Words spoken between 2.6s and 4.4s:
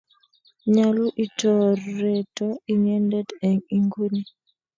inyendet en inguni.